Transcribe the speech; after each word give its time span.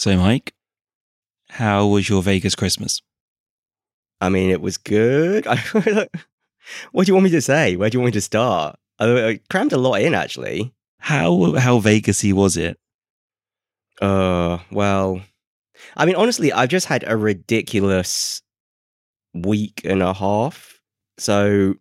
So, 0.00 0.16
Mike, 0.16 0.54
how 1.50 1.86
was 1.86 2.08
your 2.08 2.22
Vegas 2.22 2.54
Christmas? 2.54 3.02
I 4.18 4.30
mean, 4.30 4.48
it 4.48 4.62
was 4.62 4.78
good. 4.78 5.44
what 6.92 7.04
do 7.04 7.10
you 7.10 7.12
want 7.12 7.24
me 7.24 7.30
to 7.32 7.42
say? 7.42 7.76
Where 7.76 7.90
do 7.90 7.96
you 7.98 8.00
want 8.00 8.14
me 8.14 8.18
to 8.18 8.22
start? 8.22 8.78
I, 8.98 9.40
crammed 9.50 9.74
a 9.74 9.76
lot 9.76 10.00
in, 10.00 10.14
actually. 10.14 10.72
How 11.00 11.52
how 11.56 11.80
Vegasy 11.80 12.32
was 12.32 12.56
it? 12.56 12.78
Uh, 14.00 14.60
well, 14.70 15.20
I 15.98 16.06
mean, 16.06 16.16
honestly, 16.16 16.50
I've 16.50 16.70
just 16.70 16.86
had 16.86 17.04
a 17.06 17.18
ridiculous 17.18 18.40
week 19.34 19.82
and 19.84 20.02
a 20.02 20.14
half. 20.14 20.80
So, 21.18 21.74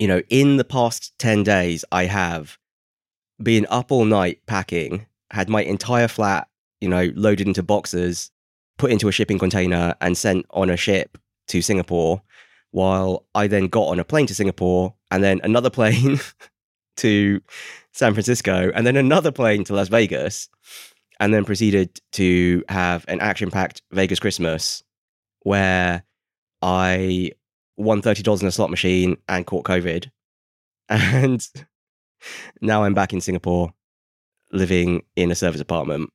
you 0.00 0.08
know, 0.08 0.20
in 0.30 0.56
the 0.56 0.64
past 0.64 1.16
10 1.20 1.44
days, 1.44 1.84
I 1.92 2.06
have 2.06 2.58
been 3.40 3.68
up 3.70 3.92
all 3.92 4.04
night 4.04 4.40
packing, 4.48 5.06
had 5.30 5.48
my 5.48 5.62
entire 5.62 6.08
flat, 6.08 6.48
you 6.80 6.88
know, 6.88 7.10
loaded 7.14 7.46
into 7.46 7.62
boxes, 7.62 8.30
put 8.78 8.90
into 8.90 9.08
a 9.08 9.12
shipping 9.12 9.38
container, 9.38 9.94
and 10.00 10.16
sent 10.16 10.46
on 10.50 10.70
a 10.70 10.76
ship 10.76 11.18
to 11.48 11.62
Singapore. 11.62 12.22
While 12.72 13.24
I 13.34 13.46
then 13.46 13.68
got 13.68 13.88
on 13.88 13.98
a 13.98 14.04
plane 14.04 14.26
to 14.26 14.34
Singapore 14.34 14.94
and 15.10 15.22
then 15.22 15.40
another 15.42 15.70
plane 15.78 16.20
to 16.98 17.40
San 17.92 18.12
Francisco 18.12 18.70
and 18.74 18.86
then 18.86 18.96
another 18.96 19.32
plane 19.32 19.64
to 19.64 19.74
Las 19.74 19.88
Vegas 19.88 20.48
and 21.18 21.32
then 21.32 21.44
proceeded 21.44 22.00
to 22.12 22.62
have 22.68 23.04
an 23.08 23.20
action 23.20 23.50
packed 23.50 23.80
Vegas 23.92 24.20
Christmas 24.20 24.82
where 25.40 26.02
I 26.60 27.30
won 27.76 28.02
$30 28.02 28.42
in 28.42 28.48
a 28.48 28.52
slot 28.52 28.70
machine 28.70 29.16
and 29.28 29.46
caught 29.46 29.64
COVID. 29.64 30.10
And 30.88 31.44
now 32.60 32.84
I'm 32.84 32.94
back 32.94 33.12
in 33.12 33.20
Singapore 33.20 33.72
living 34.52 35.02
in 35.16 35.32
a 35.32 35.34
service 35.34 35.60
apartment 35.60 36.10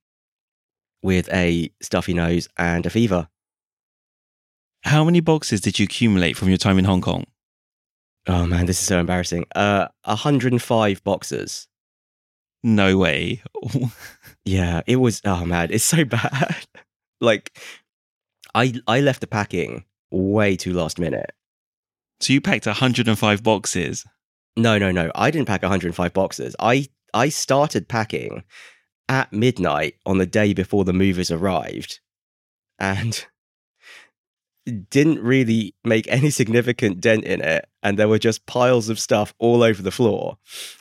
with 1.02 1.32
a 1.34 1.72
stuffy 1.82 2.14
nose 2.14 2.48
and 2.58 2.86
a 2.86 2.90
fever. 2.90 3.28
How 4.84 5.04
many 5.04 5.20
boxes 5.20 5.62
did 5.62 5.80
you 5.80 5.86
accumulate 5.86 6.38
from 6.38 6.50
your 6.50 6.58
time 6.58 6.80
in 6.80 6.86
Hong 6.86 7.02
Kong? 7.02 7.26
Oh 8.28 8.46
man, 8.46 8.66
this 8.66 8.80
is 8.80 8.86
so 8.86 9.00
embarrassing. 9.00 9.46
Uh 9.56 9.88
105 10.06 11.04
boxes. 11.04 11.68
No 12.64 12.98
way. 12.98 13.42
Yeah, 14.44 14.82
it 14.88 14.96
was 14.96 15.22
oh 15.24 15.46
man, 15.46 15.70
it's 15.72 15.84
so 15.86 16.04
bad. 16.20 16.66
like 17.20 17.56
I 18.56 18.74
I 18.88 19.00
left 19.02 19.22
the 19.22 19.28
packing 19.28 19.86
way 20.10 20.56
too 20.56 20.74
last 20.74 20.98
minute. 21.00 21.32
So 22.20 22.34
you 22.34 22.42
packed 22.42 22.66
105 22.66 23.44
boxes. 23.44 24.04
No, 24.58 24.78
no, 24.80 24.92
no. 24.92 25.12
I 25.16 25.30
didn't 25.32 25.48
pack 25.48 25.62
105 25.62 26.12
boxes. 26.14 26.56
I 26.60 26.88
I 27.14 27.30
started 27.30 27.88
packing 27.88 28.44
at 29.12 29.34
midnight 29.34 29.96
on 30.06 30.20
the 30.20 30.26
day 30.26 30.54
before 30.54 30.86
the 30.86 30.94
movers 30.94 31.30
arrived 31.30 32.00
and 32.80 33.26
didn't 34.90 35.22
really 35.22 35.76
make 35.84 36.08
any 36.08 36.30
significant 36.30 37.02
dent 37.02 37.26
in 37.26 37.42
it 37.42 37.68
and 37.84 38.00
there 38.00 38.08
were 38.08 38.18
just 38.18 38.46
piles 38.46 38.88
of 38.88 38.98
stuff 38.98 39.34
all 39.38 39.64
over 39.64 39.82
the 39.82 39.92
floor. 39.92 40.38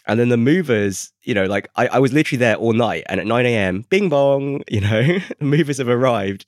And 0.06 0.20
then 0.20 0.28
the 0.28 0.36
movers 0.36 1.12
you 1.24 1.34
know 1.34 1.46
like 1.46 1.68
i, 1.74 1.88
I 1.88 1.98
was 1.98 2.12
literally 2.12 2.38
there 2.38 2.54
all 2.54 2.72
night 2.72 3.02
and 3.06 3.18
at 3.18 3.26
9 3.26 3.46
a.m 3.46 3.84
bing 3.90 4.08
bong 4.08 4.62
you 4.68 4.80
know 4.80 5.02
the 5.02 5.44
movers 5.44 5.78
have 5.78 5.88
arrived 5.88 6.46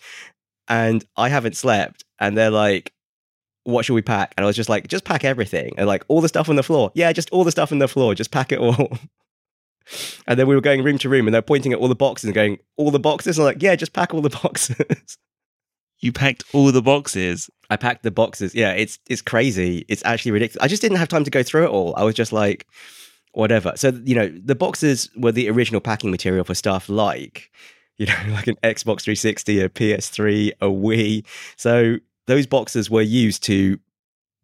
and 0.68 1.04
i 1.16 1.28
haven't 1.28 1.56
slept 1.56 2.04
and 2.20 2.38
they're 2.38 2.50
like 2.50 2.92
what 3.64 3.84
should 3.84 3.94
we 3.94 4.02
pack? 4.02 4.34
And 4.36 4.44
i 4.44 4.46
was 4.46 4.56
just 4.56 4.68
like 4.68 4.86
just 4.86 5.04
pack 5.04 5.24
everything 5.24 5.72
and 5.76 5.88
like 5.88 6.04
all 6.06 6.20
the 6.20 6.28
stuff 6.28 6.48
on 6.48 6.54
the 6.54 6.62
floor. 6.62 6.92
Yeah 6.94 7.12
just 7.12 7.30
all 7.30 7.42
the 7.42 7.50
stuff 7.50 7.72
on 7.72 7.80
the 7.80 7.88
floor 7.88 8.14
just 8.14 8.30
pack 8.30 8.52
it 8.52 8.60
all 8.60 8.96
and 10.26 10.38
then 10.38 10.46
we 10.46 10.54
were 10.54 10.60
going 10.60 10.82
room 10.82 10.98
to 10.98 11.08
room 11.08 11.26
and 11.26 11.34
they're 11.34 11.42
pointing 11.42 11.72
at 11.72 11.78
all 11.78 11.88
the 11.88 11.94
boxes 11.94 12.28
and 12.28 12.34
going 12.34 12.58
all 12.76 12.90
the 12.90 12.98
boxes 12.98 13.38
and 13.38 13.46
I'm 13.46 13.54
like 13.54 13.62
yeah 13.62 13.76
just 13.76 13.92
pack 13.92 14.14
all 14.14 14.20
the 14.20 14.30
boxes 14.30 15.18
You 16.02 16.12
packed 16.12 16.42
all 16.52 16.70
the 16.72 16.82
boxes. 16.82 17.48
I 17.70 17.76
packed 17.76 18.02
the 18.02 18.10
boxes. 18.10 18.54
Yeah, 18.54 18.72
it's 18.72 18.98
it's 19.08 19.22
crazy. 19.22 19.86
It's 19.88 20.02
actually 20.04 20.32
ridiculous. 20.32 20.62
I 20.62 20.68
just 20.68 20.82
didn't 20.82 20.98
have 20.98 21.08
time 21.08 21.24
to 21.24 21.30
go 21.30 21.44
through 21.44 21.64
it 21.64 21.70
all. 21.70 21.94
I 21.96 22.02
was 22.02 22.16
just 22.16 22.32
like, 22.32 22.66
whatever. 23.32 23.72
So 23.76 23.92
you 24.04 24.16
know, 24.16 24.28
the 24.28 24.56
boxes 24.56 25.08
were 25.16 25.30
the 25.30 25.48
original 25.48 25.80
packing 25.80 26.10
material 26.10 26.44
for 26.44 26.54
stuff 26.54 26.88
like, 26.88 27.52
you 27.98 28.06
know, 28.06 28.16
like 28.30 28.48
an 28.48 28.56
Xbox 28.64 29.02
360, 29.02 29.60
a 29.60 29.68
PS3, 29.68 30.50
a 30.60 30.66
Wii. 30.66 31.24
So 31.56 31.98
those 32.26 32.48
boxes 32.48 32.90
were 32.90 33.02
used 33.02 33.44
to 33.44 33.78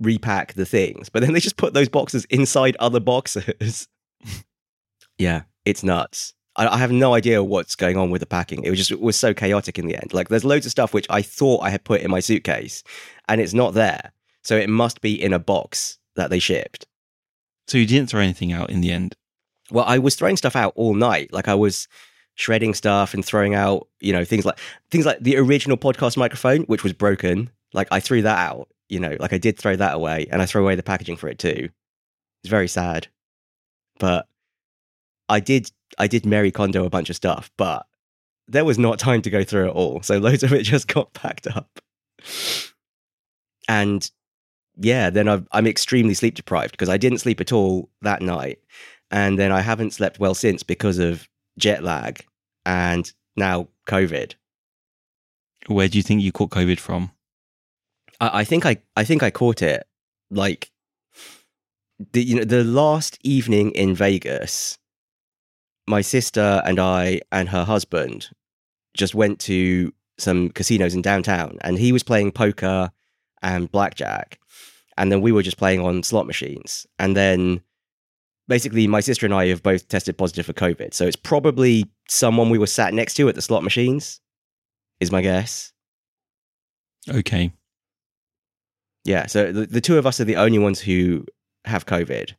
repack 0.00 0.54
the 0.54 0.64
things, 0.64 1.08
but 1.08 1.22
then 1.22 1.32
they 1.32 1.40
just 1.40 1.56
put 1.56 1.74
those 1.74 1.88
boxes 1.88 2.24
inside 2.26 2.76
other 2.78 3.00
boxes. 3.00 3.88
yeah, 5.18 5.42
it's 5.64 5.82
nuts. 5.82 6.32
I, 6.56 6.66
I 6.66 6.76
have 6.78 6.92
no 6.92 7.14
idea 7.14 7.42
what's 7.42 7.76
going 7.76 7.96
on 7.96 8.10
with 8.10 8.20
the 8.20 8.26
packing. 8.26 8.64
It 8.64 8.70
was 8.70 8.78
just 8.78 8.90
it 8.90 9.00
was 9.00 9.16
so 9.16 9.34
chaotic 9.34 9.78
in 9.78 9.86
the 9.86 9.96
end. 9.96 10.12
Like 10.12 10.28
there's 10.28 10.44
loads 10.44 10.66
of 10.66 10.72
stuff 10.72 10.94
which 10.94 11.06
I 11.10 11.22
thought 11.22 11.62
I 11.62 11.70
had 11.70 11.84
put 11.84 12.00
in 12.00 12.10
my 12.10 12.20
suitcase, 12.20 12.82
and 13.28 13.40
it's 13.40 13.54
not 13.54 13.74
there. 13.74 14.12
So 14.42 14.56
it 14.56 14.68
must 14.68 15.00
be 15.00 15.20
in 15.20 15.32
a 15.32 15.38
box 15.38 15.98
that 16.16 16.30
they 16.30 16.38
shipped. 16.38 16.86
So 17.66 17.78
you 17.78 17.86
didn't 17.86 18.08
throw 18.08 18.20
anything 18.20 18.52
out 18.52 18.70
in 18.70 18.80
the 18.80 18.90
end. 18.90 19.14
Well, 19.70 19.84
I 19.86 19.98
was 19.98 20.16
throwing 20.16 20.36
stuff 20.36 20.56
out 20.56 20.72
all 20.74 20.94
night. 20.94 21.32
Like 21.32 21.48
I 21.48 21.54
was 21.54 21.86
shredding 22.34 22.72
stuff 22.72 23.14
and 23.14 23.24
throwing 23.24 23.54
out, 23.54 23.88
you 24.00 24.12
know, 24.12 24.24
things 24.24 24.46
like 24.46 24.58
things 24.90 25.04
like 25.04 25.20
the 25.20 25.36
original 25.36 25.76
podcast 25.76 26.16
microphone, 26.16 26.62
which 26.62 26.82
was 26.82 26.92
broken. 26.92 27.50
Like 27.74 27.88
I 27.90 28.00
threw 28.00 28.22
that 28.22 28.38
out. 28.38 28.68
You 28.88 29.00
know, 29.00 29.16
like 29.20 29.34
I 29.34 29.38
did 29.38 29.58
throw 29.58 29.76
that 29.76 29.94
away, 29.94 30.26
and 30.30 30.40
I 30.40 30.46
threw 30.46 30.62
away 30.62 30.74
the 30.74 30.82
packaging 30.82 31.18
for 31.18 31.28
it 31.28 31.38
too. 31.38 31.68
It's 32.42 32.48
very 32.48 32.68
sad, 32.68 33.08
but 33.98 34.26
I 35.28 35.40
did 35.40 35.70
I 35.98 36.06
did 36.06 36.26
Marie 36.26 36.50
Kondo 36.50 36.84
a 36.84 36.90
bunch 36.90 37.10
of 37.10 37.16
stuff, 37.16 37.50
but 37.56 37.86
there 38.46 38.64
was 38.64 38.78
not 38.78 38.98
time 38.98 39.22
to 39.22 39.30
go 39.30 39.44
through 39.44 39.68
it 39.68 39.72
all. 39.74 40.02
So 40.02 40.18
loads 40.18 40.42
of 40.42 40.52
it 40.52 40.62
just 40.62 40.88
got 40.94 41.12
packed 41.12 41.46
up. 41.46 41.80
And 43.68 44.10
yeah, 44.80 45.10
then 45.10 45.28
i 45.28 45.42
am 45.52 45.66
extremely 45.66 46.14
sleep 46.14 46.34
deprived 46.34 46.72
because 46.72 46.88
I 46.88 46.96
didn't 46.96 47.18
sleep 47.18 47.40
at 47.40 47.52
all 47.52 47.90
that 48.02 48.22
night. 48.22 48.58
And 49.10 49.38
then 49.38 49.52
I 49.52 49.60
haven't 49.60 49.92
slept 49.92 50.18
well 50.18 50.34
since 50.34 50.62
because 50.62 50.98
of 50.98 51.28
jet 51.58 51.82
lag 51.82 52.24
and 52.64 53.10
now 53.36 53.68
COVID. 53.86 54.34
Where 55.66 55.88
do 55.88 55.98
you 55.98 56.02
think 56.02 56.22
you 56.22 56.32
caught 56.32 56.50
COVID 56.50 56.78
from? 56.78 57.10
I, 58.20 58.40
I 58.40 58.44
think 58.44 58.64
I, 58.64 58.78
I 58.96 59.04
think 59.04 59.22
I 59.22 59.30
caught 59.30 59.62
it 59.62 59.86
like 60.30 60.70
the 62.12 62.22
you 62.22 62.36
know 62.36 62.44
the 62.44 62.64
last 62.64 63.18
evening 63.22 63.70
in 63.72 63.94
Vegas 63.94 64.78
my 65.88 66.00
sister 66.00 66.62
and 66.64 66.78
I 66.78 67.20
and 67.32 67.48
her 67.48 67.64
husband 67.64 68.30
just 68.94 69.14
went 69.14 69.38
to 69.40 69.92
some 70.18 70.50
casinos 70.50 70.94
in 70.94 71.02
downtown 71.02 71.58
and 71.62 71.78
he 71.78 71.92
was 71.92 72.02
playing 72.02 72.32
poker 72.32 72.90
and 73.42 73.70
blackjack. 73.70 74.38
And 74.96 75.12
then 75.12 75.20
we 75.20 75.32
were 75.32 75.42
just 75.42 75.58
playing 75.58 75.80
on 75.80 76.02
slot 76.02 76.26
machines. 76.26 76.86
And 76.98 77.16
then 77.16 77.60
basically, 78.48 78.86
my 78.88 79.00
sister 79.00 79.26
and 79.26 79.34
I 79.34 79.46
have 79.46 79.62
both 79.62 79.86
tested 79.88 80.18
positive 80.18 80.46
for 80.46 80.52
COVID. 80.52 80.92
So 80.92 81.06
it's 81.06 81.16
probably 81.16 81.86
someone 82.08 82.50
we 82.50 82.58
were 82.58 82.66
sat 82.66 82.92
next 82.92 83.14
to 83.14 83.28
at 83.28 83.36
the 83.36 83.42
slot 83.42 83.62
machines, 83.62 84.20
is 84.98 85.12
my 85.12 85.22
guess. 85.22 85.72
Okay. 87.08 87.52
Yeah. 89.04 89.26
So 89.26 89.52
the, 89.52 89.66
the 89.66 89.80
two 89.80 89.98
of 89.98 90.06
us 90.06 90.20
are 90.20 90.24
the 90.24 90.36
only 90.36 90.58
ones 90.58 90.80
who 90.80 91.24
have 91.64 91.86
COVID. 91.86 92.34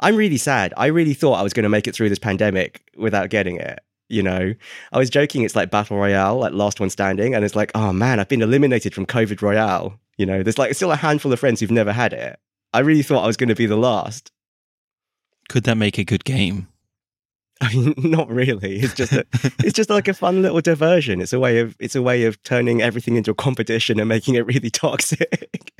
I'm 0.00 0.16
really 0.16 0.36
sad. 0.36 0.74
I 0.76 0.86
really 0.86 1.14
thought 1.14 1.34
I 1.34 1.42
was 1.42 1.52
going 1.52 1.64
to 1.64 1.68
make 1.68 1.86
it 1.86 1.94
through 1.94 2.08
this 2.08 2.18
pandemic 2.18 2.82
without 2.96 3.30
getting 3.30 3.56
it. 3.56 3.80
You 4.08 4.22
know, 4.22 4.54
I 4.92 4.98
was 4.98 5.10
joking. 5.10 5.42
It's 5.42 5.56
like 5.56 5.70
battle 5.70 5.96
royale, 5.96 6.38
like 6.38 6.52
last 6.52 6.78
one 6.78 6.90
standing, 6.90 7.34
and 7.34 7.44
it's 7.44 7.56
like, 7.56 7.72
oh 7.74 7.92
man, 7.92 8.20
I've 8.20 8.28
been 8.28 8.42
eliminated 8.42 8.94
from 8.94 9.06
COVID 9.06 9.40
royale. 9.40 9.98
You 10.18 10.26
know, 10.26 10.42
there's 10.42 10.58
like 10.58 10.74
still 10.74 10.92
a 10.92 10.96
handful 10.96 11.32
of 11.32 11.40
friends 11.40 11.60
who've 11.60 11.70
never 11.70 11.92
had 11.92 12.12
it. 12.12 12.38
I 12.72 12.80
really 12.80 13.02
thought 13.02 13.24
I 13.24 13.26
was 13.26 13.36
going 13.36 13.48
to 13.48 13.54
be 13.54 13.66
the 13.66 13.76
last. 13.76 14.30
Could 15.48 15.64
that 15.64 15.76
make 15.76 15.98
a 15.98 16.04
good 16.04 16.24
game? 16.24 16.68
I 17.60 17.72
mean, 17.72 17.94
not 17.98 18.28
really. 18.28 18.80
It's 18.80 18.94
just 18.94 19.12
a, 19.12 19.26
it's 19.60 19.72
just 19.72 19.90
like 19.90 20.08
a 20.08 20.14
fun 20.14 20.42
little 20.42 20.60
diversion. 20.60 21.20
It's 21.20 21.32
a 21.32 21.40
way 21.40 21.58
of 21.58 21.76
it's 21.78 21.94
a 21.94 22.02
way 22.02 22.24
of 22.24 22.42
turning 22.42 22.82
everything 22.82 23.16
into 23.16 23.30
a 23.30 23.34
competition 23.34 23.98
and 23.98 24.08
making 24.08 24.34
it 24.34 24.46
really 24.46 24.70
toxic 24.70 25.72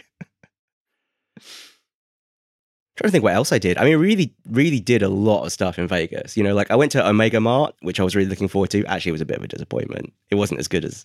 trying 2.97 3.09
to 3.09 3.13
think 3.13 3.25
what 3.25 3.35
else 3.35 3.53
I 3.53 3.59
did. 3.59 3.77
I 3.77 3.85
mean, 3.85 3.99
really, 3.99 4.33
really 4.49 4.81
did 4.81 5.03
a 5.03 5.09
lot 5.09 5.45
of 5.45 5.53
stuff 5.53 5.79
in 5.79 5.89
Vegas. 5.89 6.37
You 6.37 6.45
know, 6.45 6.55
like 6.55 6.71
I 6.71 6.77
went 6.77 6.93
to 6.93 7.07
Omega 7.07 7.41
Mart, 7.41 7.75
which 7.81 7.99
I 7.99 8.05
was 8.05 8.15
really 8.15 8.29
looking 8.29 8.49
forward 8.49 8.71
to. 8.71 8.85
Actually, 8.87 9.11
it 9.11 9.13
was 9.13 9.21
a 9.21 9.27
bit 9.27 9.39
of 9.39 9.45
a 9.45 9.49
disappointment. 9.49 10.13
It 10.31 10.37
wasn't 10.37 10.61
as 10.61 10.69
good 10.69 10.85
as 10.85 11.05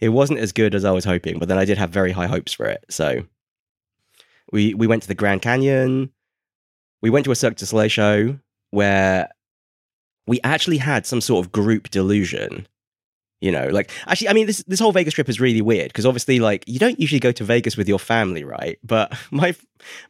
it 0.00 0.10
wasn't 0.10 0.38
as 0.38 0.52
good 0.52 0.74
as 0.74 0.84
I 0.84 0.90
was 0.90 1.04
hoping. 1.04 1.38
But 1.38 1.48
then 1.48 1.58
I 1.58 1.64
did 1.64 1.78
have 1.78 1.90
very 1.90 2.12
high 2.12 2.26
hopes 2.26 2.52
for 2.52 2.66
it. 2.66 2.84
So 2.90 3.22
we 4.52 4.74
we 4.74 4.86
went 4.86 5.02
to 5.02 5.08
the 5.08 5.14
Grand 5.14 5.42
Canyon. 5.42 6.10
We 7.02 7.10
went 7.10 7.24
to 7.24 7.30
a 7.30 7.36
Cirque 7.36 7.56
du 7.56 7.64
Soleil 7.64 7.88
show 7.88 8.38
where 8.70 9.30
we 10.26 10.40
actually 10.44 10.76
had 10.76 11.06
some 11.06 11.20
sort 11.20 11.44
of 11.44 11.52
group 11.52 11.90
delusion 11.90 12.66
You 13.40 13.50
know, 13.50 13.68
like 13.68 13.90
actually, 14.06 14.28
I 14.28 14.32
mean, 14.34 14.46
this 14.46 14.62
this 14.66 14.80
whole 14.80 14.92
Vegas 14.92 15.14
trip 15.14 15.28
is 15.28 15.40
really 15.40 15.62
weird 15.62 15.88
because 15.88 16.04
obviously, 16.04 16.40
like, 16.40 16.62
you 16.66 16.78
don't 16.78 17.00
usually 17.00 17.20
go 17.20 17.32
to 17.32 17.42
Vegas 17.42 17.74
with 17.74 17.88
your 17.88 17.98
family, 17.98 18.44
right? 18.44 18.78
But 18.84 19.16
my 19.30 19.54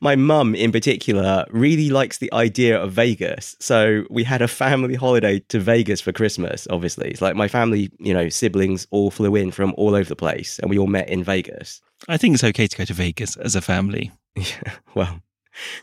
my 0.00 0.17
mum 0.17 0.56
in 0.56 0.73
particular 0.73 1.44
really 1.50 1.91
likes 1.91 2.19
the 2.19 2.32
idea 2.32 2.81
of 2.81 2.93
Vegas, 2.93 3.56
so 3.61 4.05
we 4.11 4.25
had 4.25 4.43
a 4.43 4.49
family 4.49 4.97
holiday 4.97 5.38
to 5.49 5.61
Vegas 5.61 6.00
for 6.00 6.11
Christmas. 6.11 6.67
Obviously, 6.71 7.09
it's 7.09 7.23
like 7.23 7.37
my 7.37 7.47
family, 7.47 7.93
you 8.00 8.12
know, 8.12 8.29
siblings 8.29 8.88
all 8.91 9.12
flew 9.12 9.37
in 9.37 9.53
from 9.53 9.75
all 9.76 9.94
over 9.94 10.09
the 10.09 10.17
place, 10.17 10.59
and 10.59 10.69
we 10.69 10.79
all 10.79 10.88
met 10.88 11.09
in 11.09 11.23
Vegas. 11.23 11.81
I 12.09 12.17
think 12.17 12.35
it's 12.35 12.44
okay 12.44 12.67
to 12.67 12.76
go 12.76 12.85
to 12.85 12.94
Vegas 12.94 13.37
as 13.37 13.55
a 13.55 13.61
family. 13.61 14.12
Yeah, 14.37 14.75
well, 14.94 15.21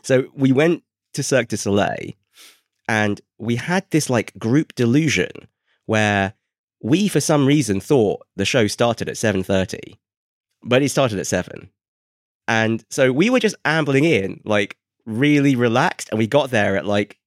so 0.02 0.24
we 0.34 0.52
went 0.52 0.82
to 1.12 1.22
Cirque 1.22 1.48
du 1.48 1.56
Soleil, 1.58 2.12
and 2.88 3.20
we 3.38 3.56
had 3.56 3.84
this 3.90 4.08
like 4.08 4.36
group 4.38 4.74
delusion 4.74 5.48
where 5.84 6.34
we 6.80 7.08
for 7.08 7.20
some 7.20 7.46
reason 7.46 7.80
thought 7.80 8.26
the 8.36 8.44
show 8.44 8.66
started 8.66 9.08
at 9.08 9.16
7.30 9.16 9.96
but 10.62 10.82
it 10.82 10.88
started 10.88 11.18
at 11.18 11.26
7 11.26 11.70
and 12.48 12.84
so 12.90 13.12
we 13.12 13.30
were 13.30 13.40
just 13.40 13.56
ambling 13.64 14.04
in 14.04 14.40
like 14.44 14.76
really 15.04 15.56
relaxed 15.56 16.08
and 16.10 16.18
we 16.18 16.26
got 16.26 16.50
there 16.50 16.76
at 16.76 16.86
like 16.86 17.18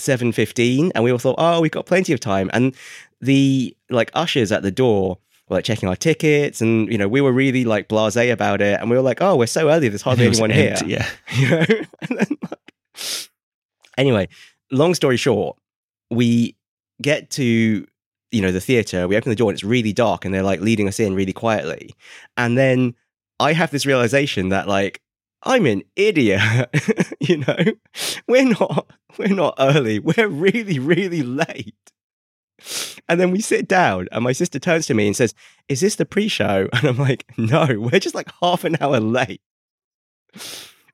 7.15 0.00 0.92
and 0.94 1.04
we 1.04 1.12
all 1.12 1.18
thought 1.18 1.36
oh 1.38 1.60
we've 1.60 1.70
got 1.70 1.86
plenty 1.86 2.12
of 2.12 2.20
time. 2.20 2.50
And 2.52 2.74
the 3.20 3.76
like 3.90 4.10
ushers 4.14 4.50
at 4.50 4.62
the 4.62 4.70
door 4.70 5.18
were 5.48 5.56
like 5.56 5.64
checking 5.64 5.88
our 5.88 5.96
tickets 5.96 6.60
and 6.60 6.90
you 6.90 6.98
know 6.98 7.06
we 7.06 7.20
were 7.20 7.32
really 7.32 7.64
like 7.64 7.88
blasé 7.88 8.32
about 8.32 8.60
it 8.60 8.80
and 8.80 8.90
we 8.90 8.96
were 8.96 9.02
like 9.02 9.20
oh 9.20 9.36
we're 9.36 9.46
so 9.46 9.68
early 9.70 9.88
there's 9.88 10.02
hardly 10.02 10.26
anyone 10.28 10.50
empty, 10.50 10.86
here. 10.86 11.06
Yeah. 11.28 11.36
you 11.36 11.50
know? 11.50 11.64
And 12.00 12.18
then, 12.18 12.38
like, 12.50 13.28
anyway 13.96 14.28
long 14.70 14.94
story 14.94 15.16
short 15.16 15.56
we 16.10 16.56
get 17.00 17.30
to 17.30 17.86
you 18.32 18.40
know 18.40 18.50
the 18.50 18.60
theater 18.60 19.06
we 19.06 19.16
open 19.16 19.30
the 19.30 19.36
door 19.36 19.50
and 19.50 19.56
it's 19.56 19.64
really 19.64 19.92
dark 19.92 20.24
and 20.24 20.34
they're 20.34 20.42
like 20.42 20.60
leading 20.60 20.88
us 20.88 20.98
in 20.98 21.14
really 21.14 21.32
quietly. 21.32 21.94
And 22.36 22.58
then 22.58 22.94
i 23.38 23.52
have 23.52 23.70
this 23.70 23.86
realization 23.86 24.48
that 24.50 24.68
like 24.68 25.00
i'm 25.42 25.66
an 25.66 25.82
idiot 25.96 26.40
you 27.20 27.38
know? 27.38 27.56
We're 28.26 28.48
not 28.48 28.90
we're 29.18 29.28
not 29.28 29.54
early. 29.58 29.98
We're 29.98 30.28
really 30.28 30.78
really 30.78 31.22
late. 31.22 31.74
And 33.08 33.20
then 33.20 33.30
we 33.30 33.40
sit 33.40 33.68
down 33.68 34.08
and 34.12 34.24
my 34.24 34.32
sister 34.32 34.58
turns 34.58 34.86
to 34.86 34.94
me 34.94 35.06
and 35.06 35.16
says 35.16 35.34
is 35.68 35.80
this 35.80 35.96
the 35.96 36.06
pre-show? 36.06 36.68
And 36.72 36.84
i'm 36.84 36.98
like 36.98 37.24
no 37.36 37.66
we're 37.78 38.00
just 38.00 38.14
like 38.14 38.30
half 38.40 38.64
an 38.64 38.76
hour 38.80 38.98
late. 39.00 39.42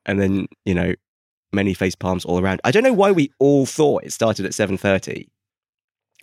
And 0.04 0.20
then 0.20 0.48
you 0.64 0.74
know 0.74 0.94
many 1.52 1.74
face 1.74 1.94
palms 1.94 2.24
all 2.24 2.40
around. 2.40 2.60
I 2.64 2.70
don't 2.70 2.82
know 2.82 2.92
why 2.92 3.10
we 3.10 3.32
all 3.38 3.64
thought 3.64 4.04
it 4.04 4.12
started 4.12 4.44
at 4.44 4.52
7.30 4.52 5.28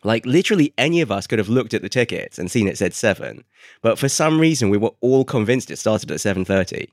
like 0.05 0.25
literally 0.25 0.73
any 0.77 1.01
of 1.01 1.11
us 1.11 1.27
could 1.27 1.39
have 1.39 1.49
looked 1.49 1.73
at 1.73 1.81
the 1.81 1.89
tickets 1.89 2.39
and 2.39 2.49
seen 2.49 2.67
it 2.67 2.77
said 2.77 2.93
7 2.93 3.43
but 3.81 3.99
for 3.99 4.07
some 4.07 4.39
reason 4.39 4.69
we 4.69 4.77
were 4.77 4.91
all 5.01 5.25
convinced 5.25 5.71
it 5.71 5.77
started 5.77 6.11
at 6.11 6.19
7.30 6.19 6.87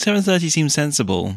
7.30 0.00 0.50
seems 0.50 0.74
sensible. 0.74 1.36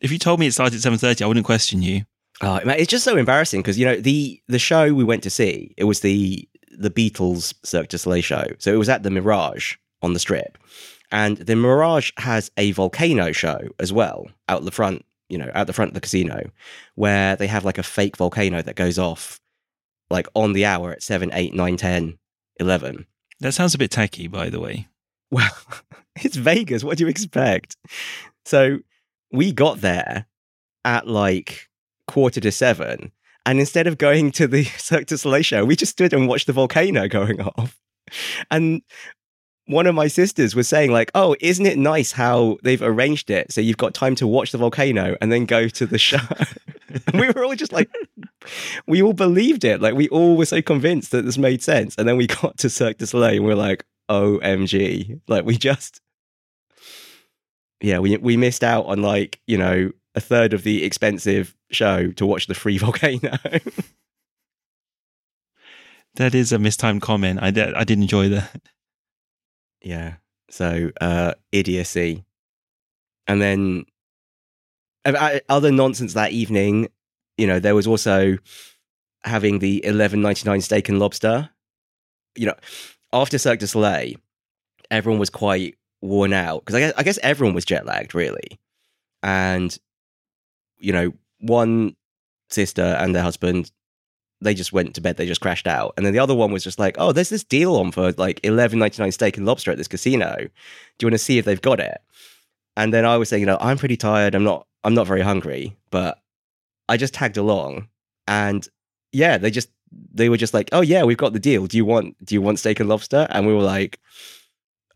If 0.00 0.12
you 0.12 0.18
told 0.18 0.40
me 0.40 0.46
it 0.46 0.52
started 0.52 0.84
at 0.84 0.92
7.30, 0.92 1.22
I 1.22 1.26
wouldn't 1.26 1.46
question 1.46 1.82
you. 1.82 2.02
Oh, 2.40 2.56
it's 2.56 2.90
just 2.90 3.04
so 3.04 3.16
embarrassing 3.16 3.60
because 3.60 3.78
you 3.78 3.84
know 3.84 4.00
the 4.00 4.40
the 4.48 4.58
show 4.58 4.92
we 4.94 5.04
went 5.04 5.22
to 5.22 5.30
see 5.30 5.74
it 5.76 5.84
was 5.84 6.00
the 6.00 6.48
the 6.76 6.90
Beatles 6.90 7.54
Cirque 7.62 7.88
du 7.88 7.98
Soleil 7.98 8.22
show, 8.22 8.46
so 8.58 8.72
it 8.72 8.78
was 8.78 8.88
at 8.88 9.02
the 9.02 9.10
Mirage 9.10 9.76
on 10.00 10.12
the 10.12 10.18
Strip, 10.18 10.58
and 11.12 11.36
the 11.36 11.54
Mirage 11.54 12.10
has 12.16 12.50
a 12.56 12.72
volcano 12.72 13.30
show 13.30 13.60
as 13.78 13.92
well 13.92 14.28
out 14.48 14.64
the 14.64 14.72
front, 14.72 15.04
you 15.28 15.38
know, 15.38 15.50
out 15.54 15.68
the 15.68 15.72
front 15.72 15.90
of 15.90 15.94
the 15.94 16.00
casino, 16.00 16.50
where 16.96 17.36
they 17.36 17.46
have 17.46 17.64
like 17.64 17.78
a 17.78 17.84
fake 17.84 18.16
volcano 18.16 18.60
that 18.62 18.76
goes 18.76 18.98
off 18.98 19.38
like 20.12 20.28
on 20.34 20.52
the 20.52 20.64
hour 20.64 20.92
at 20.92 21.02
7, 21.02 21.30
8, 21.32 21.54
9, 21.54 21.76
10, 21.76 22.18
11. 22.60 23.06
That 23.40 23.52
sounds 23.52 23.74
a 23.74 23.78
bit 23.78 23.90
tacky, 23.90 24.28
by 24.28 24.50
the 24.50 24.60
way. 24.60 24.86
Well, 25.30 25.50
it's 26.22 26.36
Vegas. 26.36 26.84
What 26.84 26.98
do 26.98 27.04
you 27.04 27.10
expect? 27.10 27.76
So 28.44 28.78
we 29.32 29.52
got 29.52 29.80
there 29.80 30.26
at 30.84 31.08
like 31.08 31.68
quarter 32.06 32.40
to 32.40 32.52
seven. 32.52 33.10
And 33.44 33.58
instead 33.58 33.86
of 33.86 33.98
going 33.98 34.30
to 34.32 34.46
the 34.46 34.64
Cirque 34.78 35.06
du 35.06 35.18
Soleil 35.18 35.42
show, 35.42 35.64
we 35.64 35.74
just 35.74 35.92
stood 35.92 36.12
and 36.12 36.28
watched 36.28 36.46
the 36.46 36.52
volcano 36.52 37.08
going 37.08 37.40
off. 37.56 37.80
And 38.50 38.82
one 39.66 39.86
of 39.86 39.94
my 39.94 40.08
sisters 40.08 40.54
was 40.54 40.68
saying, 40.68 40.92
like, 40.92 41.10
oh, 41.14 41.34
isn't 41.40 41.66
it 41.66 41.78
nice 41.78 42.12
how 42.12 42.58
they've 42.62 42.82
arranged 42.82 43.30
it 43.30 43.52
so 43.52 43.60
you've 43.60 43.76
got 43.76 43.94
time 43.94 44.14
to 44.16 44.26
watch 44.26 44.52
the 44.52 44.58
volcano 44.58 45.16
and 45.20 45.32
then 45.32 45.46
go 45.46 45.68
to 45.68 45.86
the 45.86 45.98
show? 45.98 46.18
and 47.06 47.20
we 47.20 47.30
were 47.30 47.44
all 47.44 47.54
just 47.54 47.72
like, 47.72 47.90
we 48.86 49.02
all 49.02 49.12
believed 49.12 49.64
it. 49.64 49.80
Like, 49.80 49.94
we 49.94 50.08
all 50.08 50.36
were 50.36 50.46
so 50.46 50.62
convinced 50.62 51.10
that 51.10 51.24
this 51.24 51.38
made 51.38 51.62
sense. 51.62 51.96
And 51.96 52.08
then 52.08 52.16
we 52.16 52.26
got 52.42 52.58
to 52.58 52.70
Cirque 52.70 52.98
du 52.98 53.06
Soleil 53.06 53.36
and 53.36 53.44
we 53.44 53.52
are 53.52 53.56
like, 53.56 53.84
OMG. 54.10 55.20
Like, 55.28 55.44
we 55.44 55.56
just, 55.56 56.00
yeah, 57.80 57.98
we, 57.98 58.16
we 58.16 58.36
missed 58.36 58.64
out 58.64 58.86
on 58.86 59.02
like, 59.02 59.40
you 59.46 59.58
know, 59.58 59.90
a 60.14 60.20
third 60.20 60.52
of 60.52 60.62
the 60.62 60.84
expensive 60.84 61.56
show 61.70 62.10
to 62.12 62.26
watch 62.26 62.46
the 62.46 62.54
free 62.54 62.78
volcano. 62.78 63.38
That 66.16 66.34
is 66.34 66.52
a 66.52 66.58
mistimed 66.58 67.00
comment. 67.00 67.40
I 67.42 67.50
did, 67.50 67.72
I 67.72 67.84
did 67.84 67.98
enjoy 67.98 68.28
that. 68.28 68.60
yeah. 69.82 70.16
So, 70.50 70.90
uh, 71.00 71.32
idiocy. 71.52 72.26
And 73.26 73.40
then 73.40 73.86
other 75.04 75.72
nonsense 75.72 76.12
that 76.12 76.32
evening, 76.32 76.88
you 77.36 77.46
know, 77.46 77.58
there 77.58 77.74
was 77.74 77.86
also 77.86 78.38
having 79.24 79.58
the 79.58 79.84
eleven 79.84 80.20
ninety 80.20 80.48
nine 80.48 80.60
steak 80.60 80.88
and 80.88 80.98
lobster. 80.98 81.50
You 82.34 82.46
know, 82.46 82.54
after 83.12 83.38
Cirque 83.38 83.58
du 83.60 83.66
Soleil, 83.66 84.14
everyone 84.90 85.18
was 85.18 85.30
quite 85.30 85.76
worn 86.00 86.32
out 86.32 86.64
because 86.64 86.74
I 86.74 86.80
guess, 86.80 86.92
I 86.96 87.02
guess 87.02 87.18
everyone 87.22 87.54
was 87.54 87.64
jet 87.64 87.86
lagged, 87.86 88.14
really. 88.14 88.58
And 89.22 89.76
you 90.78 90.92
know, 90.92 91.12
one 91.40 91.96
sister 92.50 92.82
and 92.82 93.14
their 93.14 93.22
husband, 93.22 93.70
they 94.40 94.54
just 94.54 94.72
went 94.72 94.94
to 94.94 95.00
bed. 95.00 95.16
They 95.16 95.26
just 95.26 95.40
crashed 95.40 95.66
out, 95.66 95.94
and 95.96 96.04
then 96.04 96.12
the 96.12 96.18
other 96.18 96.34
one 96.34 96.52
was 96.52 96.64
just 96.64 96.78
like, 96.78 96.96
"Oh, 96.98 97.12
there's 97.12 97.28
this 97.30 97.44
deal 97.44 97.76
on 97.76 97.92
for 97.92 98.12
like 98.12 98.40
eleven 98.42 98.78
ninety 98.78 99.02
nine 99.02 99.12
steak 99.12 99.36
and 99.36 99.46
lobster 99.46 99.70
at 99.70 99.78
this 99.78 99.88
casino. 99.88 100.34
Do 100.36 100.44
you 101.00 101.06
want 101.06 101.14
to 101.14 101.18
see 101.18 101.38
if 101.38 101.44
they've 101.44 101.60
got 101.60 101.80
it?" 101.80 102.00
And 102.76 102.92
then 102.92 103.04
I 103.04 103.18
was 103.18 103.28
saying, 103.28 103.40
you 103.40 103.46
know, 103.46 103.58
I'm 103.60 103.76
pretty 103.78 103.96
tired. 103.96 104.34
I'm 104.34 104.44
not. 104.44 104.66
I'm 104.84 104.94
not 104.94 105.06
very 105.06 105.20
hungry, 105.20 105.76
but 105.90 106.21
I 106.88 106.96
just 106.96 107.14
tagged 107.14 107.36
along, 107.36 107.88
and 108.26 108.66
yeah, 109.12 109.38
they 109.38 109.50
just 109.50 109.70
they 110.12 110.28
were 110.28 110.36
just 110.36 110.54
like, 110.54 110.68
"Oh 110.72 110.80
yeah, 110.80 111.04
we've 111.04 111.16
got 111.16 111.32
the 111.32 111.40
deal. 111.40 111.66
Do 111.66 111.76
you 111.76 111.84
want 111.84 112.16
do 112.24 112.34
you 112.34 112.42
want 112.42 112.58
steak 112.58 112.80
and 112.80 112.88
lobster?" 112.88 113.26
And 113.30 113.46
we 113.46 113.54
were 113.54 113.62
like, 113.62 113.98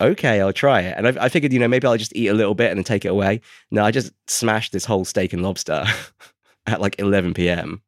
"Okay, 0.00 0.40
I'll 0.40 0.52
try 0.52 0.82
it." 0.82 0.94
And 0.96 1.08
I, 1.08 1.24
I 1.26 1.28
figured, 1.28 1.52
you 1.52 1.58
know, 1.58 1.68
maybe 1.68 1.86
I'll 1.86 1.96
just 1.96 2.16
eat 2.16 2.28
a 2.28 2.34
little 2.34 2.54
bit 2.54 2.70
and 2.70 2.78
then 2.78 2.84
take 2.84 3.04
it 3.04 3.08
away. 3.08 3.40
No, 3.70 3.84
I 3.84 3.90
just 3.90 4.12
smashed 4.28 4.72
this 4.72 4.84
whole 4.84 5.04
steak 5.04 5.32
and 5.32 5.42
lobster 5.42 5.84
at 6.66 6.80
like 6.80 6.96
11 6.98 7.34
p.m. 7.34 7.82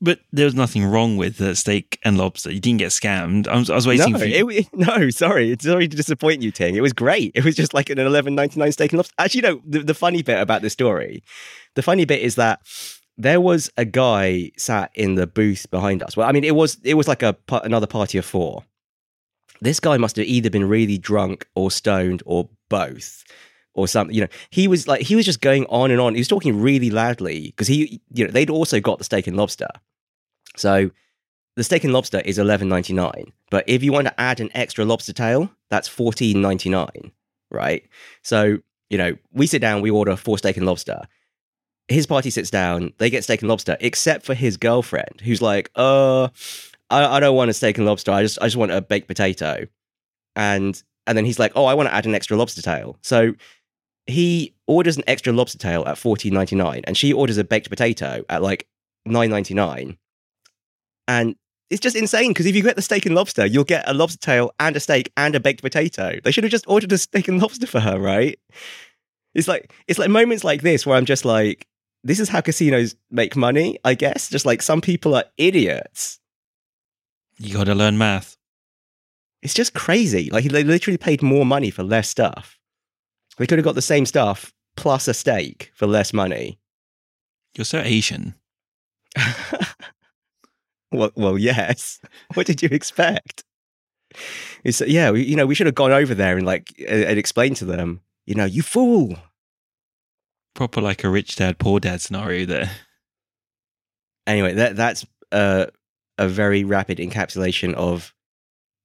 But 0.00 0.20
there 0.30 0.44
was 0.44 0.54
nothing 0.54 0.84
wrong 0.84 1.16
with 1.16 1.38
the 1.38 1.56
steak 1.56 1.98
and 2.04 2.18
lobster. 2.18 2.52
You 2.52 2.60
didn't 2.60 2.80
get 2.80 2.90
scammed. 2.90 3.48
I 3.48 3.56
was, 3.56 3.70
I 3.70 3.74
was 3.74 3.86
waiting 3.86 4.12
no, 4.12 4.18
for 4.18 4.26
you. 4.26 4.50
it, 4.50 4.66
no, 4.74 5.08
sorry, 5.08 5.52
it's 5.52 5.64
sorry 5.64 5.88
to 5.88 5.96
disappoint 5.96 6.42
you, 6.42 6.50
Ting. 6.50 6.76
It 6.76 6.82
was 6.82 6.92
great. 6.92 7.32
It 7.34 7.44
was 7.44 7.54
just 7.54 7.72
like 7.72 7.88
an 7.88 7.96
11.99 7.96 8.72
steak 8.72 8.92
and 8.92 8.98
lobster. 8.98 9.14
Actually, 9.18 9.40
no, 9.40 9.62
the, 9.64 9.78
the 9.80 9.94
funny 9.94 10.22
bit 10.22 10.38
about 10.38 10.60
this 10.60 10.74
story, 10.74 11.22
the 11.76 11.82
funny 11.82 12.04
bit 12.04 12.20
is 12.20 12.34
that 12.34 12.60
there 13.16 13.40
was 13.40 13.70
a 13.78 13.86
guy 13.86 14.50
sat 14.58 14.90
in 14.94 15.14
the 15.14 15.26
booth 15.26 15.70
behind 15.70 16.02
us. 16.02 16.16
Well, 16.16 16.28
I 16.28 16.32
mean, 16.32 16.44
it 16.44 16.54
was 16.54 16.78
it 16.84 16.94
was 16.94 17.08
like 17.08 17.22
a 17.22 17.34
another 17.50 17.86
party 17.86 18.18
of 18.18 18.26
four. 18.26 18.64
This 19.62 19.80
guy 19.80 19.96
must 19.96 20.16
have 20.16 20.26
either 20.26 20.50
been 20.50 20.68
really 20.68 20.98
drunk 20.98 21.46
or 21.54 21.70
stoned 21.70 22.22
or 22.26 22.50
both 22.68 23.24
or 23.76 23.86
something. 23.86 24.14
You 24.14 24.22
know, 24.22 24.28
he 24.50 24.66
was 24.66 24.88
like 24.88 25.02
he 25.02 25.14
was 25.14 25.24
just 25.24 25.40
going 25.40 25.66
on 25.66 25.90
and 25.90 26.00
on. 26.00 26.14
He 26.14 26.20
was 26.20 26.28
talking 26.28 26.60
really 26.60 26.90
loudly 26.90 27.46
because 27.46 27.68
he, 27.68 28.00
you 28.12 28.24
know, 28.24 28.30
they'd 28.32 28.50
also 28.50 28.80
got 28.80 28.98
the 28.98 29.04
steak 29.04 29.26
and 29.26 29.36
lobster. 29.36 29.68
So 30.56 30.90
the 31.54 31.62
steak 31.62 31.84
and 31.84 31.92
lobster 31.92 32.20
is 32.20 32.38
eleven 32.38 32.68
ninety 32.68 32.92
nine, 32.92 33.32
but 33.50 33.64
if 33.68 33.82
you 33.82 33.92
want 33.92 34.08
to 34.08 34.20
add 34.20 34.40
an 34.40 34.50
extra 34.54 34.84
lobster 34.84 35.12
tail, 35.12 35.50
that's 35.70 35.86
fourteen 35.86 36.40
ninety 36.40 36.70
nine, 36.70 37.12
right? 37.50 37.84
So 38.22 38.58
you 38.90 38.98
know, 38.98 39.16
we 39.32 39.46
sit 39.46 39.60
down, 39.60 39.82
we 39.82 39.90
order 39.90 40.16
four 40.16 40.38
steak 40.38 40.56
and 40.56 40.66
lobster. 40.66 41.02
His 41.88 42.06
party 42.06 42.30
sits 42.30 42.50
down, 42.50 42.92
they 42.98 43.10
get 43.10 43.24
steak 43.24 43.42
and 43.42 43.48
lobster, 43.48 43.76
except 43.80 44.24
for 44.24 44.34
his 44.34 44.56
girlfriend, 44.56 45.20
who's 45.22 45.40
like, 45.42 45.70
"Uh, 45.76 46.24
I, 46.90 47.16
I 47.16 47.20
don't 47.20 47.36
want 47.36 47.50
a 47.50 47.54
steak 47.54 47.78
and 47.78 47.86
lobster. 47.86 48.10
I 48.10 48.22
just, 48.22 48.40
I 48.40 48.46
just 48.46 48.56
want 48.56 48.72
a 48.72 48.80
baked 48.80 49.06
potato." 49.06 49.66
And 50.34 50.82
and 51.06 51.16
then 51.16 51.24
he's 51.24 51.38
like, 51.38 51.52
"Oh, 51.54 51.64
I 51.64 51.74
want 51.74 51.88
to 51.88 51.94
add 51.94 52.06
an 52.06 52.14
extra 52.14 52.36
lobster 52.36 52.62
tail." 52.62 52.98
So 53.02 53.34
he 54.06 54.54
orders 54.66 54.96
an 54.96 55.04
extra 55.06 55.32
lobster 55.32 55.58
tail 55.58 55.84
at 55.86 55.98
fourteen 55.98 56.34
ninety 56.34 56.56
nine, 56.56 56.82
and 56.84 56.96
she 56.96 57.12
orders 57.12 57.38
a 57.38 57.44
baked 57.44 57.70
potato 57.70 58.24
at 58.28 58.42
like 58.42 58.66
nine 59.04 59.30
ninety 59.30 59.54
nine. 59.54 59.98
And 61.08 61.36
it's 61.70 61.80
just 61.80 61.96
insane 61.96 62.30
because 62.30 62.46
if 62.46 62.54
you 62.54 62.62
get 62.62 62.76
the 62.76 62.82
steak 62.82 63.06
and 63.06 63.14
lobster, 63.14 63.44
you'll 63.44 63.64
get 63.64 63.88
a 63.88 63.94
lobster 63.94 64.18
tail 64.18 64.52
and 64.60 64.76
a 64.76 64.80
steak 64.80 65.12
and 65.16 65.34
a 65.34 65.40
baked 65.40 65.62
potato. 65.62 66.18
They 66.22 66.30
should 66.30 66.44
have 66.44 66.50
just 66.50 66.68
ordered 66.68 66.92
a 66.92 66.98
steak 66.98 67.28
and 67.28 67.40
lobster 67.40 67.66
for 67.66 67.80
her, 67.80 67.98
right? 67.98 68.38
It's 69.34 69.48
like 69.48 69.72
it's 69.86 69.98
like 69.98 70.10
moments 70.10 70.44
like 70.44 70.62
this 70.62 70.86
where 70.86 70.96
I'm 70.96 71.04
just 71.04 71.24
like, 71.24 71.66
this 72.04 72.20
is 72.20 72.28
how 72.28 72.40
casinos 72.40 72.94
make 73.10 73.36
money, 73.36 73.78
I 73.84 73.94
guess. 73.94 74.28
Just 74.28 74.46
like 74.46 74.62
some 74.62 74.80
people 74.80 75.14
are 75.14 75.24
idiots. 75.36 76.20
You 77.38 77.54
got 77.54 77.64
to 77.64 77.74
learn 77.74 77.98
math. 77.98 78.36
It's 79.42 79.54
just 79.54 79.74
crazy. 79.74 80.30
Like 80.30 80.44
they 80.44 80.64
literally 80.64 80.96
paid 80.96 81.22
more 81.22 81.44
money 81.44 81.70
for 81.70 81.82
less 81.82 82.08
stuff. 82.08 82.55
They 83.36 83.46
could 83.46 83.58
have 83.58 83.64
got 83.64 83.74
the 83.74 83.82
same 83.82 84.06
stuff 84.06 84.52
plus 84.76 85.08
a 85.08 85.14
steak 85.14 85.70
for 85.74 85.86
less 85.86 86.12
money. 86.12 86.58
You're 87.56 87.64
so 87.64 87.80
Asian. 87.80 88.34
well, 90.92 91.10
well, 91.14 91.38
yes. 91.38 92.00
What 92.34 92.46
did 92.46 92.62
you 92.62 92.68
expect? 92.70 93.44
It's 94.64 94.80
yeah, 94.80 95.10
we, 95.10 95.24
you 95.24 95.36
know, 95.36 95.46
we 95.46 95.54
should 95.54 95.66
have 95.66 95.74
gone 95.74 95.92
over 95.92 96.14
there 96.14 96.36
and 96.36 96.46
like 96.46 96.72
and, 96.86 97.04
and 97.04 97.18
explained 97.18 97.56
to 97.56 97.64
them, 97.64 98.00
you 98.26 98.34
know, 98.34 98.44
you 98.44 98.62
fool. 98.62 99.16
Proper 100.54 100.80
like 100.80 101.04
a 101.04 101.08
rich 101.08 101.36
dad, 101.36 101.58
poor 101.58 101.80
dad 101.80 102.00
scenario 102.00 102.46
there. 102.46 102.70
Anyway, 104.26 104.54
that 104.54 104.76
that's 104.76 105.06
uh, 105.32 105.66
a 106.18 106.28
very 106.28 106.64
rapid 106.64 106.98
encapsulation 106.98 107.74
of 107.74 108.14